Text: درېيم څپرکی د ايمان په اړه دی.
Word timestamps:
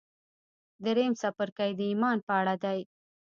درېيم 0.83 1.13
څپرکی 1.21 1.71
د 1.75 1.81
ايمان 1.91 2.17
په 2.27 2.33
اړه 2.39 2.55
دی. 2.63 2.79